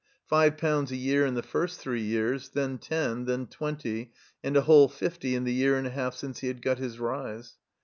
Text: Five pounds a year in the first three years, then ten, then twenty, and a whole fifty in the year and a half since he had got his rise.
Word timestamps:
Five 0.25 0.57
pounds 0.57 0.91
a 0.91 0.95
year 0.95 1.27
in 1.27 1.35
the 1.35 1.43
first 1.43 1.79
three 1.79 2.01
years, 2.01 2.49
then 2.49 2.79
ten, 2.79 3.25
then 3.25 3.45
twenty, 3.45 4.13
and 4.43 4.57
a 4.57 4.61
whole 4.61 4.87
fifty 4.89 5.35
in 5.35 5.43
the 5.43 5.53
year 5.53 5.77
and 5.77 5.85
a 5.85 5.91
half 5.91 6.15
since 6.15 6.39
he 6.39 6.47
had 6.47 6.63
got 6.63 6.79
his 6.79 6.97
rise. 6.99 7.57